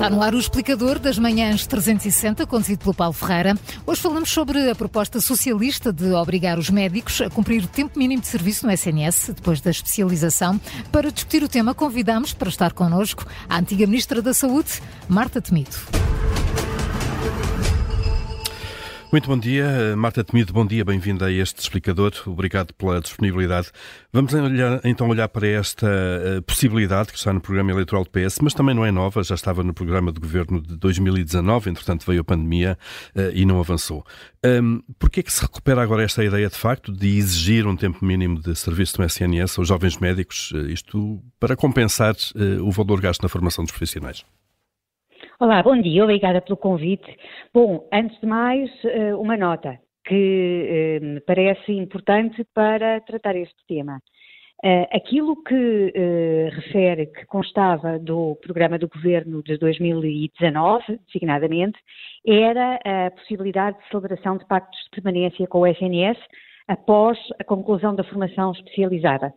[0.00, 3.54] Está no ar o explicador das manhãs 360, conduzido pelo Paulo Ferreira.
[3.86, 8.22] Hoje falamos sobre a proposta socialista de obrigar os médicos a cumprir o tempo mínimo
[8.22, 10.58] de serviço no SNS, depois da especialização.
[10.90, 15.76] Para discutir o tema, convidamos para estar connosco a antiga Ministra da Saúde, Marta Temido.
[19.12, 23.72] Muito bom dia, Marta Temido, bom dia, bem-vinda a este explicador, obrigado pela disponibilidade.
[24.12, 28.38] Vamos olhar, então olhar para esta uh, possibilidade que está no programa eleitoral do PS,
[28.40, 32.20] mas também não é nova, já estava no programa de governo de 2019, entretanto veio
[32.20, 32.78] a pandemia
[33.16, 34.06] uh, e não avançou.
[34.46, 38.04] Um, que é que se recupera agora esta ideia de facto de exigir um tempo
[38.04, 42.14] mínimo de serviço no SNS aos jovens médicos, isto para compensar
[42.62, 44.24] o valor gasto na formação dos profissionais?
[45.40, 47.16] Olá, bom dia, obrigada pelo convite.
[47.54, 53.56] Bom, antes de mais, eh, uma nota que eh, me parece importante para tratar este
[53.66, 54.02] tema.
[54.62, 55.94] Eh, aquilo que
[56.50, 61.78] refere que constava do programa do governo de 2019, designadamente,
[62.26, 66.18] era a possibilidade de celebração de pactos de permanência com o SNS
[66.68, 69.32] após a conclusão da formação especializada.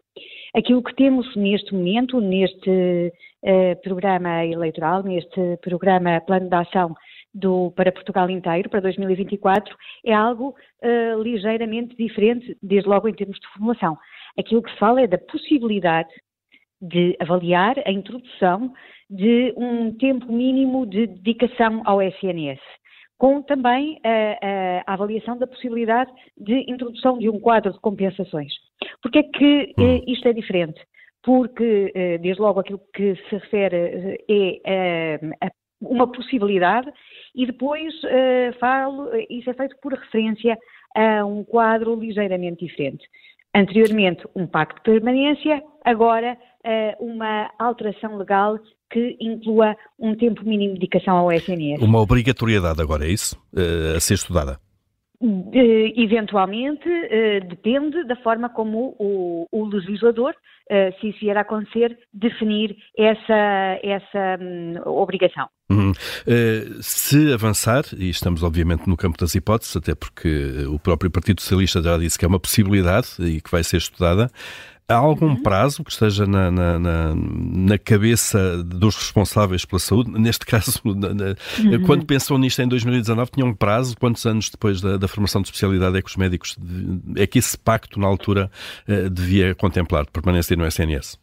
[0.53, 6.95] Aquilo que temos neste momento, neste uh, programa eleitoral, neste programa Plano de Ação
[7.33, 13.39] do, para Portugal inteiro, para 2024, é algo uh, ligeiramente diferente, desde logo em termos
[13.39, 13.97] de formulação.
[14.37, 16.09] Aquilo que se fala é da possibilidade
[16.81, 18.73] de avaliar a introdução
[19.09, 22.59] de um tempo mínimo de dedicação ao SNS
[23.23, 28.51] com também a, a, avaliação da possibilidade de introdução de um quadro de compensações.
[29.01, 29.95] Porque é que hum.
[29.95, 30.81] Eh, isto é diferente?
[31.23, 36.91] Porque, eh, desde logo, aquilo que se refere eh, é uma possibilidade
[37.35, 37.93] e depois
[38.59, 40.57] falo, isso é feito por referência
[40.95, 43.05] a um quadro ligeiramente diferente.
[43.53, 46.37] Anteriormente, um pacto de permanência, agora
[46.99, 48.57] uma alteração legal
[48.93, 51.81] que inclua um tempo mínimo de dedicação ao SNS.
[51.81, 53.35] Uma obrigatoriedade agora, é isso?
[53.51, 54.59] Uh, a ser estudada?
[55.95, 56.83] Eventualmente,
[57.47, 60.35] depende da forma como o, o legislador,
[60.99, 65.47] se isso vier a acontecer, definir essa, essa um, obrigação.
[65.71, 71.41] Uh, se avançar, e estamos obviamente no campo das hipóteses, até porque o próprio Partido
[71.41, 74.29] Socialista já disse que é uma possibilidade e que vai ser estudada,
[74.87, 75.41] Há algum uhum.
[75.41, 80.11] prazo que esteja na, na, na, na, cabeça dos responsáveis pela saúde?
[80.11, 81.85] Neste caso, uhum.
[81.85, 83.97] quando pensou nisto em 2019, tinha um prazo?
[83.97, 86.57] Quantos anos depois da, da, formação de especialidade é que os médicos,
[87.15, 88.51] é que esse pacto na altura
[88.87, 91.17] eh, devia contemplar de permanência no SNS?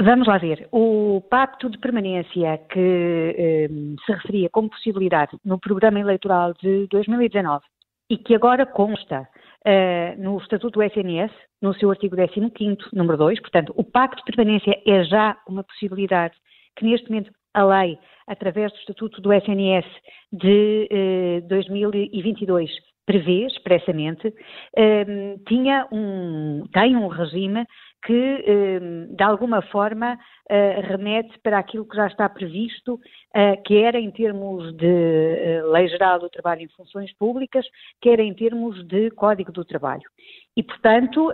[0.00, 0.68] Vamos lá ver.
[0.70, 3.68] O pacto de permanência que eh,
[4.04, 7.64] se referia como possibilidade no programa eleitoral de 2019
[8.10, 9.28] e que agora consta
[9.66, 14.36] uh, no Estatuto do SNS, no seu artigo 15, número 2, portanto, o pacto de
[14.36, 16.34] permanência é já uma possibilidade
[16.76, 19.86] que neste momento a lei, através do Estatuto do SNS
[20.32, 22.70] de eh, 2022,
[23.08, 27.64] prevê expressamente, uh, tinha um, tem um regime
[28.02, 32.98] que, ehm, de alguma forma, eh, remete para aquilo que já está previsto,
[33.34, 37.66] eh, quer em termos de eh, Lei Geral do Trabalho em Funções Públicas,
[38.00, 40.08] quer em termos de Código do Trabalho.
[40.56, 41.32] E, portanto,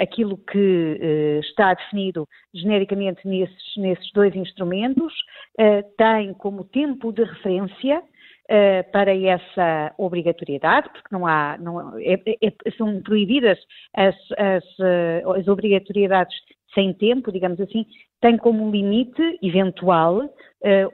[0.00, 5.14] aquilo que está definido genericamente nesses, nesses dois instrumentos
[5.96, 8.02] tem como tempo de referência
[8.50, 13.58] uh, para essa obrigatoriedade, porque não há, não, é, é, são proibidas
[13.94, 16.36] as, as, uh, as obrigatoriedades
[16.74, 17.86] sem tempo, digamos assim,
[18.20, 20.30] tem como limite eventual uh,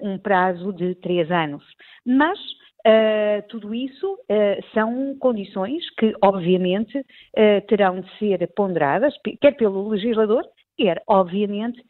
[0.01, 1.65] um prazo de três anos.
[2.07, 2.39] Mas
[2.87, 9.89] Uh, tudo isso uh, são condições que, obviamente, uh, terão de ser ponderadas, quer pelo
[9.89, 10.45] legislador,
[10.77, 11.83] quer, obviamente,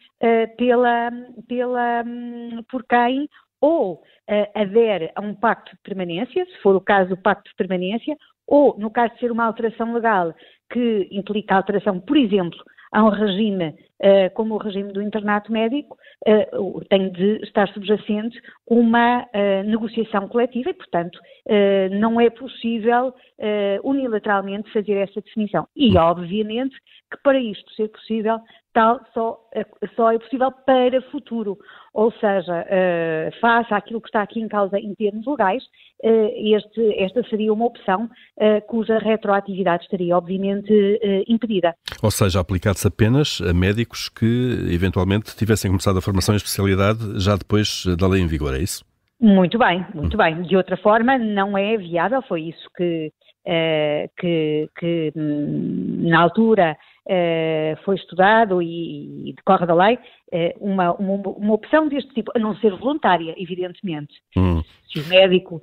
[0.56, 1.10] pela,
[1.48, 3.28] pela, um, por quem
[3.64, 4.00] ou uh,
[4.54, 8.14] adere a um pacto de permanência, se for o caso do pacto de permanência,
[8.46, 10.34] ou, no caso de ser uma alteração legal
[10.70, 12.58] que implica alteração, por exemplo,
[12.92, 15.96] a um regime uh, como o regime do internato médico,
[16.28, 18.38] uh, tem de estar subjacente
[18.68, 21.18] uma uh, negociação coletiva e, portanto,
[21.92, 23.14] não é possível
[23.82, 25.66] unilateralmente fazer essa definição.
[25.76, 26.74] E, obviamente,
[27.10, 28.38] que para isto ser possível,
[28.74, 29.38] tal só,
[29.96, 31.56] só é possível para futuro.
[31.94, 35.62] Ou seja, uh, face àquilo que está aqui em causa em termos legais,
[36.02, 40.74] uh, este, esta seria uma opção uh, cuja retroatividade estaria, obviamente,
[41.28, 41.74] impedida.
[42.02, 47.36] Ou seja, aplicar-se apenas a médicos que, eventualmente, tivessem começado a formação em especialidade já
[47.36, 48.84] depois da lei em vigor, é isso?
[49.20, 50.42] Muito bem, muito bem.
[50.42, 53.12] De outra forma, não é viável, foi isso que,
[54.18, 56.76] que, que hum, na altura
[57.84, 59.98] foi estudado e, e decorre da lei,
[60.58, 64.14] uma, uma, uma, opção deste tipo, a não ser voluntária, evidentemente.
[64.36, 64.62] Hum.
[64.90, 65.60] Se o médico.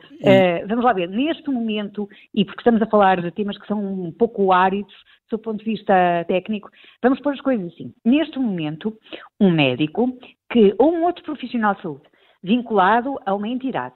[0.68, 4.12] vamos lá ver, neste momento, e porque estamos a falar de temas que são um
[4.12, 4.94] pouco áridos,
[5.30, 6.70] do ponto de vista técnico,
[7.02, 7.94] vamos pôr as coisas assim.
[8.06, 8.98] Neste momento,
[9.40, 10.18] um médico
[10.52, 12.04] que, ou um outro profissional de saúde
[12.44, 13.96] vinculado a uma entidade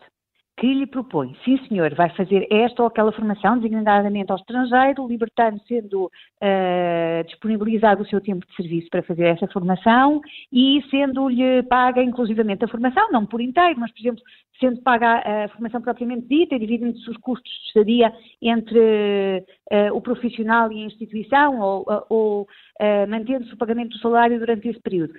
[0.58, 5.60] que lhe propõe, sim senhor, vai fazer esta ou aquela formação, designadamente ao estrangeiro, libertando,
[5.68, 10.22] sendo uh, disponibilizado o seu tempo de serviço para fazer essa formação
[10.54, 14.24] e sendo-lhe paga inclusivamente a formação, não por inteiro, mas, por exemplo,
[14.58, 20.72] sendo paga a formação propriamente dita dividem-se os custos de estadia entre uh, o profissional
[20.72, 25.14] e a instituição ou, ou uh, mantendo-se o pagamento do salário durante esse período.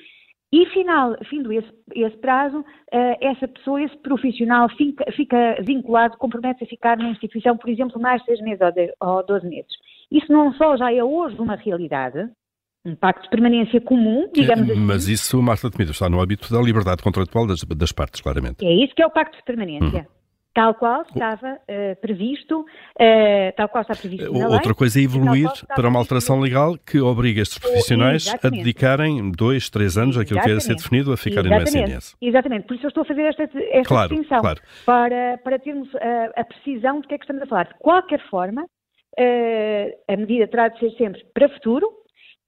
[0.52, 2.64] E final, findo esse, esse prazo, uh,
[3.20, 8.24] essa pessoa, esse profissional fica, fica vinculado, compromete-se a ficar na instituição, por exemplo, mais
[8.24, 9.72] seis meses ou, de, ou 12 meses.
[10.10, 12.28] Isso não só já é hoje uma realidade,
[12.84, 14.80] um pacto de permanência comum, digamos assim.
[14.80, 18.64] Mas isso, Marta Temido, está no âmbito da liberdade contratual das, das partes, claramente.
[18.64, 20.06] É isso que é o pacto de permanência.
[20.08, 20.15] Uhum
[20.56, 25.50] tal qual estava uh, previsto, uh, tal qual está previsto na Outra coisa é evoluir
[25.66, 30.48] para uma alteração legal que obriga estes profissionais a dedicarem dois, três anos, aquilo que
[30.48, 31.74] ia ser definido, a ficarem Exatamente.
[31.74, 32.16] no SNS.
[32.22, 34.60] Exatamente, por isso eu estou a fazer esta, esta claro, distinção, claro.
[34.86, 37.68] Para, para termos a, a, precisão de que é que estamos a falar.
[37.68, 41.86] De qualquer forma, uh, a medida terá de ser sempre para futuro,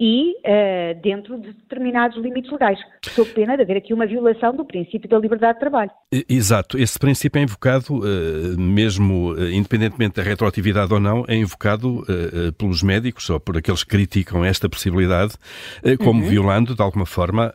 [0.00, 4.64] e uh, dentro de determinados limites legais, sob pena de haver aqui uma violação do
[4.64, 5.90] princípio da liberdade de trabalho.
[6.28, 12.04] Exato, esse princípio é invocado, uh, mesmo uh, independentemente da retroatividade ou não, é invocado
[12.56, 15.34] pelos médicos ou por aqueles que criticam esta possibilidade,
[15.98, 16.28] como uhum.
[16.28, 17.52] violando, de alguma forma,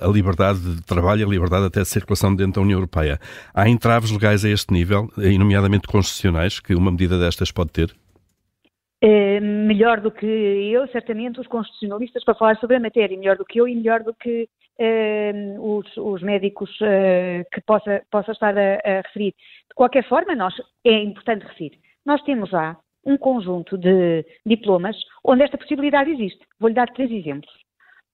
[0.00, 3.18] a liberdade de trabalho, a liberdade até de circulação dentro da União Europeia.
[3.52, 7.94] Há entraves legais a este nível, nomeadamente constitucionais, que uma medida destas pode ter?
[9.06, 13.44] Eh, melhor do que eu, certamente, os constitucionalistas para falar sobre a matéria, melhor do
[13.44, 14.48] que eu e melhor do que
[14.80, 19.34] uh, os, os, médicos uh, que possa, possa estar a, a, referir.
[19.68, 20.54] De qualquer forma, nós,
[20.86, 26.40] é importante referir, nós temos já um conjunto de diplomas onde esta possibilidade existe.
[26.58, 27.52] Vou-lhe dar três exemplos.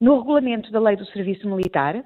[0.01, 2.05] No regulamento da lei do serviço militar,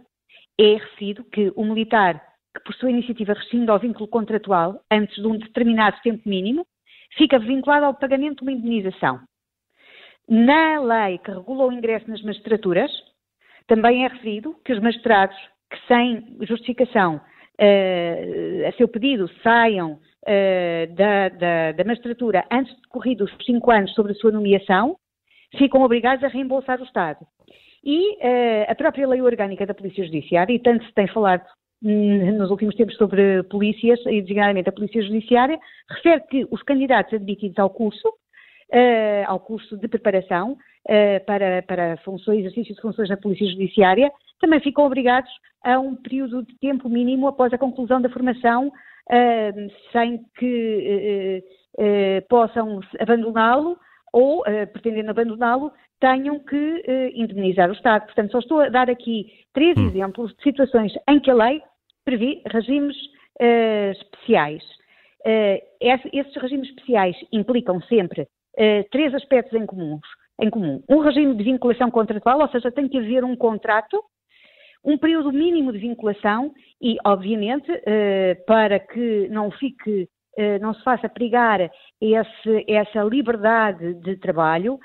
[0.61, 2.23] é referido que o militar
[2.55, 6.67] que, por sua iniciativa, rescinde ao vínculo contratual antes de um determinado tempo mínimo,
[7.17, 9.21] fica vinculado ao pagamento de uma indenização.
[10.29, 12.91] Na lei que regula o ingresso nas magistraturas,
[13.67, 15.37] também é referido que os magistrados
[15.71, 22.83] que sem justificação uh, a seu pedido saiam uh, da, da, da, magistratura antes de
[22.83, 24.97] decorridos os cinco anos sobre a sua nomeação,
[25.59, 27.25] ficam obrigados a reembolsar o Estado.
[27.83, 31.45] E uh, a própria lei orgânica da Polícia Judiciária, e tanto se tem falado
[31.85, 35.59] nos últimos tempos sobre polícias, e designadamente a Polícia Judiciária,
[35.91, 41.97] refere que os candidatos admitidos ao curso, uh, ao curso de preparação uh, para, para
[41.99, 44.11] funções, exercício de funções na Polícia Judiciária,
[44.41, 45.31] também ficam obrigados
[45.63, 51.43] a um período de tempo mínimo após a conclusão da formação, uh, sem que
[52.29, 53.77] possam abandoná-lo
[54.13, 58.05] ou, pretendendo abandoná-lo, tenham que indemnizar o Estado.
[58.05, 59.89] Portanto, só estou a dar aqui três hum.
[59.89, 61.61] exemplos de situações em que a lei
[62.05, 62.97] previ regimes
[63.41, 64.63] uh, especiais.
[65.27, 70.07] Uh, esses regimes especiais implicam sempre uh, três aspectos em, comuns,
[70.41, 70.83] em comum.
[70.89, 74.03] Um regime de vinculação contratual, ou seja, tem que haver um contrato,
[74.85, 77.73] um período mínimo de vinculação e, obviamente,
[78.47, 80.07] para que não fique
[80.61, 81.61] não se faça pregar
[82.01, 84.79] esse, essa liberdade de trabalho,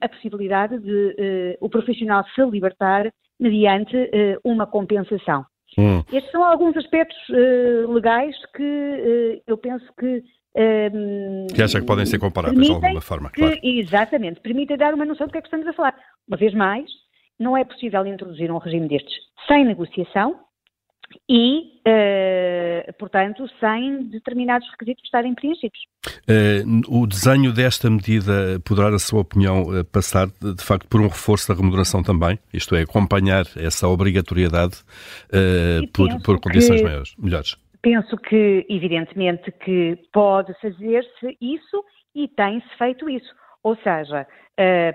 [0.00, 5.44] a possibilidade de uh, o profissional se libertar mediante uh, uma compensação.
[5.78, 6.02] Hum.
[6.12, 10.22] Estes são alguns aspectos uh, legais que uh, eu penso que.
[10.54, 13.58] Um, que acha que podem ser comparáveis de alguma forma, que, claro.
[13.62, 15.94] Exatamente, permitem dar uma noção do que é que estamos a falar.
[16.28, 16.90] Uma vez mais,
[17.40, 19.14] não é possível introduzir um regime destes
[19.48, 20.38] sem negociação,
[21.28, 25.78] e, uh, portanto, sem determinados requisitos estarem preenchidos.
[26.28, 31.08] Uh, o desenho desta medida poderá, na sua opinião, uh, passar, de facto, por um
[31.08, 32.38] reforço da remuneração também?
[32.52, 34.76] Isto é, acompanhar essa obrigatoriedade
[35.92, 37.56] por, por, condições que, maiores, melhores?
[37.80, 43.32] Penso que, evidentemente, que pode fazer-se isso e tem-se feito isso.
[43.62, 44.26] Ou seja,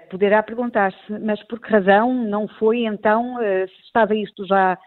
[0.10, 4.78] poderá perguntar-se, mas por que razão não foi então, se estava isto já uh,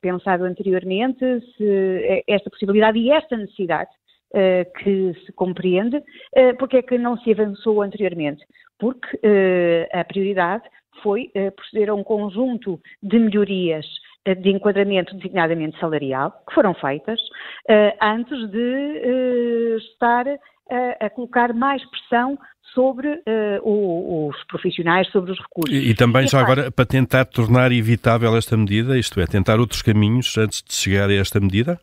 [0.00, 1.24] pensado anteriormente,
[1.60, 3.90] eh, esta possibilidade e esta necessidade
[4.34, 8.44] uh, que se compreende, uh, porque é que não se avançou anteriormente?
[8.78, 9.18] Porque
[9.92, 10.64] a prioridade
[11.04, 13.86] foi proceder a um conjunto de melhorias
[14.40, 17.20] de enquadramento designadamente salarial, que foram feitas
[18.00, 20.26] antes de estar
[20.98, 22.36] a colocar mais pressão
[22.74, 25.74] sobre uh, os profissionais, sobre os recursos.
[25.74, 29.60] E, e também, e, já agora, para tentar tornar evitável esta medida, isto é, tentar
[29.60, 31.78] outros caminhos antes de chegar a esta medida?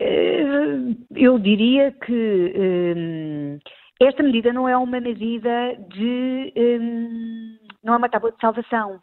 [0.00, 3.58] Uh, eu diria que um,
[4.00, 6.52] esta medida não é uma medida de.
[6.56, 9.00] Um, não é uma tábua de salvação.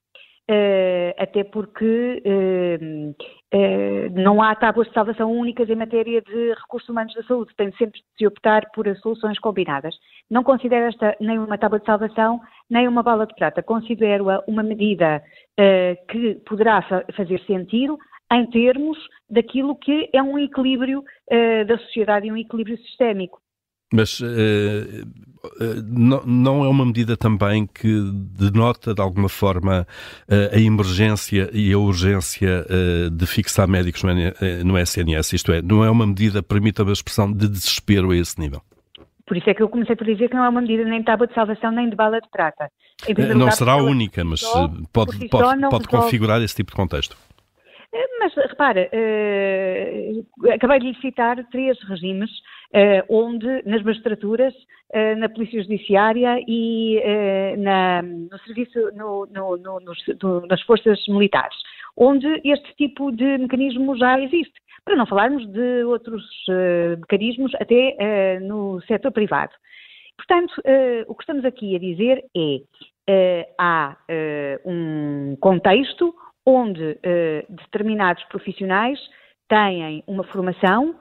[0.50, 2.24] Uh, até porque
[4.14, 8.00] não há tábuas de salvação únicas em matéria de recursos humanos da saúde, tem sempre
[8.00, 9.96] de se optar por soluções combinadas.
[10.30, 12.40] Não considero esta nem uma tábua de salvação,
[12.70, 13.64] nem uma bala de prata.
[13.64, 15.24] Considero-a uma medida
[16.10, 17.98] que poderá fa fazer sentido
[18.32, 21.04] em termos daquilo que é um equilíbrio
[21.68, 23.40] da sociedade e um equilíbrio sistémico.
[23.92, 27.88] Mas uh, uh, não, não, é uma medida também que
[28.38, 29.88] denota de alguma forma
[30.28, 32.66] uh, a emergência e a urgência
[33.12, 34.14] de fixar médicos no,
[34.64, 38.40] no SNS, isto é, não é uma medida, permita-me a expressão, de desespero a esse
[38.40, 38.62] nível?
[39.26, 41.06] Por isso é que eu comecei por dizer que não é uma medida nem de
[41.06, 42.70] tábua de salvação nem de bala de prata.
[43.18, 47.16] Não lugar, será a única, mas pode, pode, pode, pode configurar esse tipo de contexto.
[48.20, 48.90] Mas repara,
[50.54, 52.30] acabei de lhe citar três regimes
[53.10, 57.02] onde nas magistraturas, uh, na polícia judiciária e
[57.58, 61.56] na, no serviço, no, no, no, no, nas forças militares,
[61.98, 64.54] onde este tipo de mecanismo já existe.
[64.86, 66.24] Para não falarmos de outros
[67.00, 69.52] mecanismos até no setor privado.
[70.18, 70.54] Portanto,
[71.08, 72.24] o que estamos aqui a dizer
[73.08, 73.96] é há
[74.66, 76.16] um contexto
[76.50, 79.00] onde eh, determinados profissionais
[79.48, 80.96] têm uma formação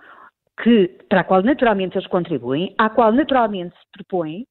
[0.62, 4.46] que, para a qual naturalmente eles contribuem, à qual naturalmente se propõem,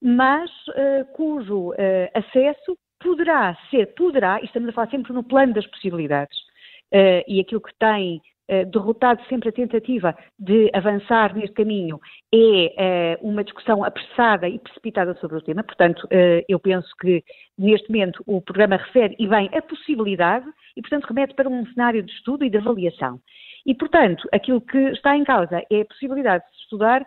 [0.00, 1.74] mas uh, cujo uh,
[2.14, 6.36] acesso poderá ser, poderá, e estamos a falar sempre no plano das possibilidades,
[6.94, 8.20] uh, e aquilo que tem
[8.72, 12.00] derrotado sempre a tentativa de avançar neste caminho
[12.34, 15.62] é uma discussão apressada e precipitada sobre o tema.
[15.62, 16.08] Portanto,
[16.48, 17.22] eu penso que
[17.58, 22.02] neste momento o programa refere e bem a possibilidade e, portanto, remete para um cenário
[22.02, 23.20] de estudo e de avaliação.
[23.68, 27.06] E, portanto, aquilo que está em causa é a possibilidade de estudar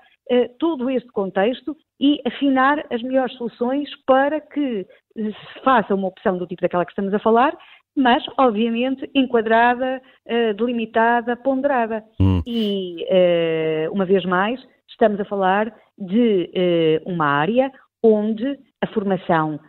[0.60, 6.48] todo este contexto e afinar as melhores soluções para que se faça uma opção do
[6.48, 7.58] tipo daquela que estamos a falar,
[7.96, 12.04] mas, obviamente, enquadrada, uh, delimitada, ponderada.
[12.20, 12.42] Hum.
[12.48, 17.72] E, uh, uma vez mais, estamos a falar de uma área
[18.04, 19.60] onde a formação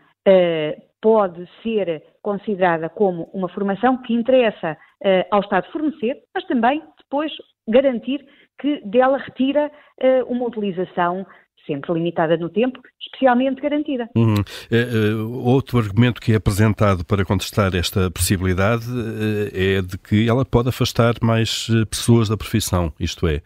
[1.01, 4.79] pode ser considerada como uma formação que interessa
[5.31, 7.33] ao Estado fornecer, mas também depois
[7.69, 8.25] garantir
[8.61, 9.71] que dela retira
[10.29, 11.27] uma utilização
[11.67, 14.09] sempre limitada no tempo, especialmente garantida.
[14.15, 14.35] Uhum.
[14.35, 20.45] Uh, outro argumento que é apresentado para contestar esta possibilidade uh, é de que ela
[20.45, 23.43] pode afastar mais pessoas da profissão, isto é,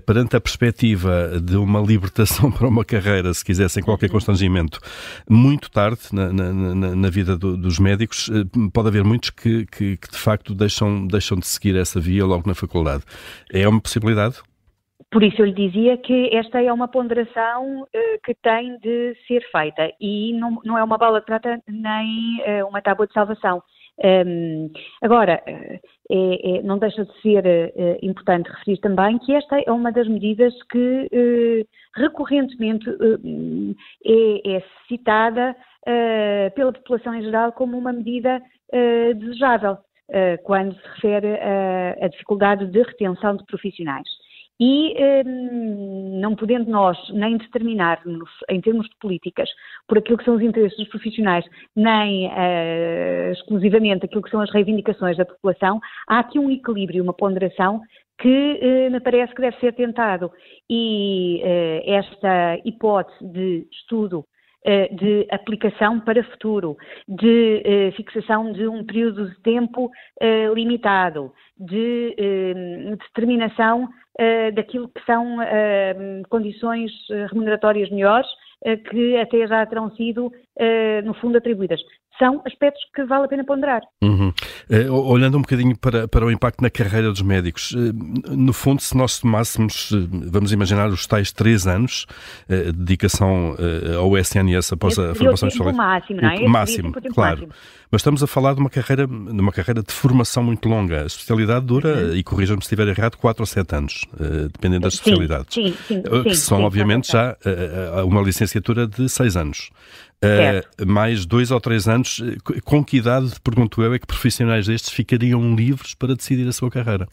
[0.00, 4.80] perante a perspectiva de uma libertação para uma carreira, se quiser, sem qualquer constrangimento,
[5.28, 8.30] muito tarde na, na, na, na vida do, dos médicos,
[8.72, 12.46] pode haver muitos que, que, que, de facto deixam, deixam de seguir essa via logo
[12.46, 13.04] na faculdade.
[13.52, 14.36] É uma possibilidade?
[15.10, 19.42] Por isso eu lhe dizia que esta é uma ponderação uh, que tem de ser
[19.50, 23.62] feita e não, não é uma bala de prata nem uh, uma tábua de salvação.
[24.04, 24.70] Um,
[25.02, 27.42] agora, uh, é, é, não deixa de ser
[28.02, 32.88] importante referir também que esta é uma das medidas que recorrentemente
[34.06, 35.56] é, é, citada
[36.54, 38.42] pela população em geral como uma medida
[39.16, 39.78] desejável
[40.44, 41.38] quando se refere
[42.00, 44.06] à dificuldade de retenção de profissionais.
[44.60, 49.48] E hum, não podendo nós nem determinar-nos, em termos de políticas,
[49.86, 51.44] por aquilo que são os interesses dos profissionais,
[51.76, 57.14] nem uh, exclusivamente aquilo que são as reivindicações da população, há aqui um equilíbrio, uma
[57.14, 57.80] ponderação
[58.20, 60.30] que uh, me parece que deve ser tentado.
[60.68, 64.24] E uh, esta hipótese de estudo
[64.92, 69.90] de aplicação para futuro, de fixação de um período de tempo
[70.54, 72.14] limitado, de
[72.98, 73.88] determinação
[74.54, 75.38] daquilo que são
[76.28, 78.28] condições eh, remuneratórias melhores
[78.90, 80.32] que até já terão sido,
[81.04, 81.80] no fundo, atribuídas
[82.18, 83.80] são aspectos que vale a pena ponderar.
[84.02, 84.32] Uhum.
[84.70, 87.78] Uh, olhando um bocadinho para, para o impacto na carreira dos médicos, uh,
[88.28, 92.06] no fundo, se nós tomássemos, uh, vamos imaginar, os tais três anos
[92.48, 93.56] de dedicação
[93.98, 96.48] ao SNS após Esse a formação de máximo, não é?
[96.48, 97.40] máximo, claro.
[97.40, 97.52] Máximo.
[97.90, 101.02] Mas estamos a falar de uma carreira, de uma carreira de formação muito longa.
[101.02, 102.14] A especialidade dura, uhum.
[102.14, 104.04] e corrija-me se estiver errado, 4 ou 7 anos,
[104.52, 105.54] dependendo das especialidades.
[105.54, 107.36] Sim, sim, que são, sim, obviamente, já
[108.04, 109.70] uma licenciatura de 6 anos.
[110.24, 114.66] Uh, mais dois ou três anos, eh, com que idade, pergunto eu, é que profissionais
[114.66, 117.06] destes ficariam livres para decidir a sua carreira?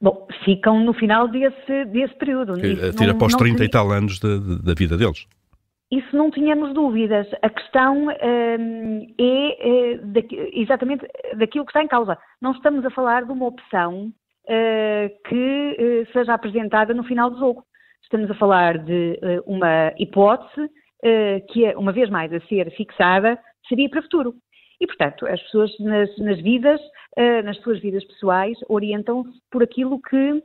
[0.00, 2.54] Bom, ficam no final desse, desse período.
[2.96, 5.26] Tira para os 30 e tal anos da vida deles.
[5.92, 7.26] Isso não tínhamos dúvidas.
[7.42, 12.16] A questão hum, é, é exatamente daquilo que está em causa.
[12.40, 14.10] Não estamos a falar de uma opção
[14.44, 17.62] uh, que uh, seja apresentada no final do jogo.
[18.02, 20.68] Estamos a falar de uh, uma hipótese
[21.48, 24.34] que, uma vez mais a ser fixada, seria para o futuro.
[24.80, 26.80] E, portanto, as pessoas nas, nas vidas,
[27.44, 30.42] nas suas vidas pessoais, orientam-se por aquilo que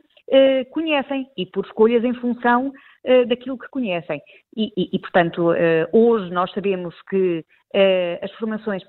[0.72, 2.72] conhecem e por escolhas em função
[3.28, 4.22] daquilo que conhecem.
[4.56, 5.48] E, e, e portanto,
[5.92, 7.44] hoje nós sabemos que
[8.22, 8.84] as formações,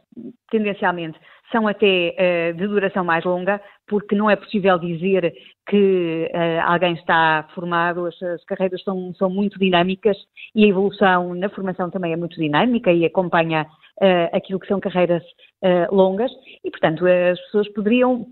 [0.51, 1.19] tendencialmente,
[1.51, 5.33] são até de duração mais longa, porque não é possível dizer
[5.69, 6.31] que
[6.65, 10.17] alguém está formado, as, as carreiras são, são, muito dinâmicas
[10.55, 13.67] e a evolução na formação também é muito dinâmica e acompanha
[14.33, 15.23] aquilo que são carreiras
[15.91, 16.31] longas
[16.65, 18.27] e, portanto, as pessoas poderiam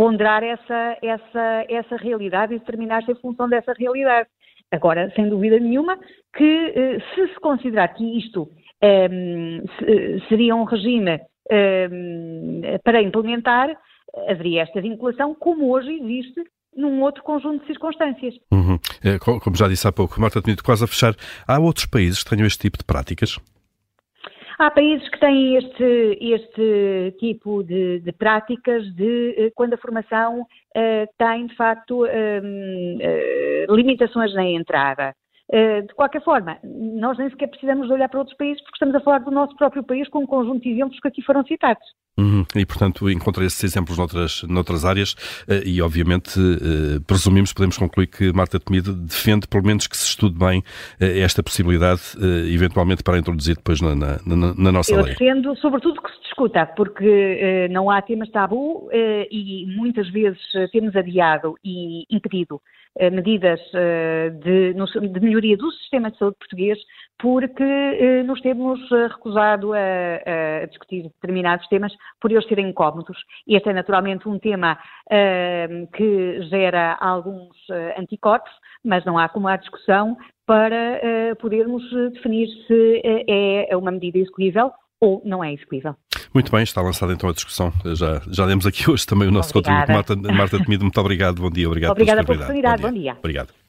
[0.00, 4.28] ponderar essa, essa, essa realidade e determinar-se em função dessa realidade.
[4.72, 5.98] Agora, sem dúvida nenhuma,
[6.34, 8.48] que eh, se se considerar que isto
[8.82, 11.20] um, ehm, seria um regime
[11.50, 13.76] um, ehm, para implementar,
[14.28, 16.42] haveria esta vinculação, como hoje existe
[16.76, 18.34] num outro conjunto de circunstâncias.
[18.52, 18.78] Uhum.
[19.04, 21.14] É, como já disse há pouco, Marta Tenido, quase a fechar,
[21.46, 23.38] há outros países que tenham este tipo de práticas?
[24.58, 30.42] Há países que têm este, este tipo de, de práticas de eh, quando a formação
[30.42, 35.14] uh, tem, de facto, uh, limitações na entrada.
[35.52, 38.94] Eh, de qualquer forma, nós nem sequer precisamos de olhar para outros países porque estamos
[38.94, 41.82] a falar do nosso próprio país com um conjunto de exemplos que aqui foram citados.
[42.16, 42.44] Uhum.
[42.54, 45.16] E, portanto, encontrei esses exemplos noutras, noutras áreas
[45.48, 50.06] eh, e, obviamente, eh, presumimos, podemos concluir que Marta Temido defende, pelo menos, que se
[50.06, 50.62] estude bem
[51.00, 52.00] esta possibilidade,
[52.52, 55.14] eventualmente para introduzir depois na, na, na nossa Eu lei.
[55.14, 60.40] Eu defendo, sobretudo, que se discuta, porque não há temas tabu e muitas vezes
[60.72, 62.60] temos adiado e impedido
[63.10, 66.78] medidas eh, de, de, melhoria do sistema de saúde português,
[67.18, 69.78] porque eh, nos temos recusado a,
[70.62, 73.16] a, discutir determinados temas por eles serem incómodos.
[73.46, 74.78] Este é naturalmente um tema
[75.92, 77.56] que gera alguns
[77.96, 78.52] anticorpos,
[78.84, 81.00] mas não há como há discussão para
[81.40, 83.02] podermos definir se
[83.68, 85.96] é uma medida execuível ou não é execuível.
[86.34, 87.72] Muito bem, está lançada então a discussão.
[87.94, 89.92] Já, já demos aqui hoje também o nosso Obrigada.
[89.94, 90.22] contributo.
[90.22, 91.40] Marta, Marta Temido, muito obrigado.
[91.40, 91.66] Bom dia.
[91.66, 92.82] Obrigado Obrigada pela oportunidade.
[92.82, 92.94] Bom dia.
[92.94, 93.16] Bom dia.
[93.18, 93.59] Obrigado.